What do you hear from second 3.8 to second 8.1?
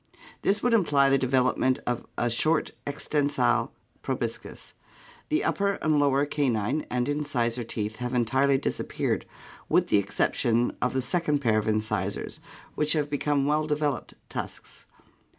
proboscis. The up per and lower ca nine and incisor teeth